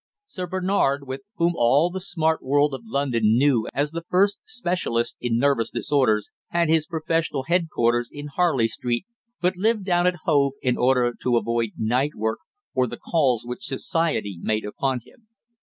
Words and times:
Sir 0.25 0.47
Bernard, 0.47 1.03
whom 1.35 1.53
all 1.55 1.91
the 1.91 1.99
smart 1.99 2.41
world 2.41 2.73
of 2.73 2.81
London 2.83 3.37
knew 3.37 3.67
as 3.71 3.91
the 3.91 4.01
first 4.09 4.39
specialist 4.45 5.15
in 5.21 5.37
nervous 5.37 5.69
disorders, 5.69 6.31
had 6.47 6.69
his 6.69 6.87
professional 6.87 7.43
headquarters 7.43 8.09
in 8.11 8.29
Harley 8.29 8.67
Street, 8.67 9.05
but 9.41 9.55
lived 9.55 9.85
down 9.85 10.07
at 10.07 10.21
Hove, 10.23 10.53
in 10.63 10.75
order 10.75 11.13
to 11.21 11.37
avoid 11.37 11.73
night 11.77 12.15
work 12.15 12.39
or 12.73 12.87
the 12.87 12.97
calls 12.97 13.45
which 13.45 13.61
Society 13.63 14.39
made 14.41 14.65
upon 14.65 15.01
him. 15.05 15.27